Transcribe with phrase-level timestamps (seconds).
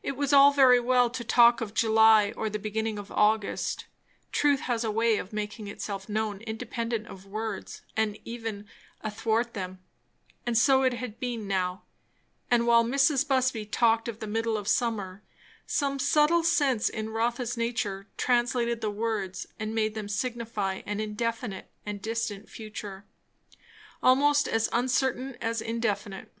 [0.00, 3.86] It was all very well to talk of July or the beginning of August;
[4.30, 8.68] truth has a way of making itself known independent of words and even
[9.00, 9.80] athwart them;
[10.46, 11.82] and so it had been now;
[12.48, 13.26] and while Mrs.
[13.26, 15.24] Busby talked of the middle of summer,
[15.66, 21.72] some subtle sense in Rotha's nature translated the words and made them signify an indefinite
[21.84, 23.04] and distant future,
[24.00, 26.32] almost as uncertain as indefinite.